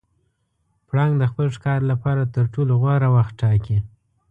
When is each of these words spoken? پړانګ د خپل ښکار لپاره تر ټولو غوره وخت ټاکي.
پړانګ 0.87 1.13
د 1.17 1.23
خپل 1.31 1.47
ښکار 1.55 1.79
لپاره 1.91 2.23
تر 2.35 2.45
ټولو 2.53 2.73
غوره 2.81 3.09
وخت 3.15 3.33
ټاکي. 3.41 3.77